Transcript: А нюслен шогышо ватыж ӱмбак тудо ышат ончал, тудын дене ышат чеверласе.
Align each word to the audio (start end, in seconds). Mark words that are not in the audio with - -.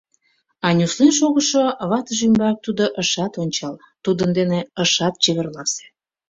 А 0.65 0.67
нюслен 0.77 1.11
шогышо 1.19 1.63
ватыж 1.89 2.19
ӱмбак 2.27 2.55
тудо 2.65 2.83
ышат 3.01 3.33
ончал, 3.43 3.75
тудын 4.03 4.29
дене 4.37 4.59
ышат 4.83 5.15
чеверласе. 5.23 5.85